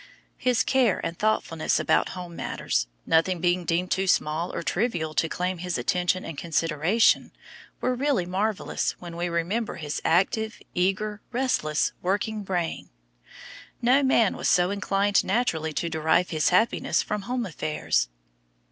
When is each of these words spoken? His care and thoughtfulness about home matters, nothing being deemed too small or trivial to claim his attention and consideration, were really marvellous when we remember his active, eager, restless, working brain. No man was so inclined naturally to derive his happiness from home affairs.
His 0.39 0.63
care 0.63 0.99
and 1.05 1.15
thoughtfulness 1.15 1.79
about 1.79 2.09
home 2.17 2.35
matters, 2.35 2.87
nothing 3.05 3.39
being 3.39 3.65
deemed 3.65 3.91
too 3.91 4.07
small 4.07 4.51
or 4.51 4.63
trivial 4.63 5.13
to 5.13 5.29
claim 5.29 5.59
his 5.59 5.77
attention 5.77 6.25
and 6.25 6.35
consideration, 6.39 7.31
were 7.81 7.93
really 7.93 8.25
marvellous 8.25 8.93
when 8.97 9.15
we 9.15 9.29
remember 9.29 9.75
his 9.75 10.01
active, 10.03 10.59
eager, 10.73 11.21
restless, 11.31 11.93
working 12.01 12.41
brain. 12.41 12.89
No 13.79 14.01
man 14.01 14.35
was 14.35 14.47
so 14.47 14.71
inclined 14.71 15.23
naturally 15.23 15.71
to 15.73 15.87
derive 15.87 16.31
his 16.31 16.49
happiness 16.49 17.03
from 17.03 17.21
home 17.21 17.45
affairs. 17.45 18.09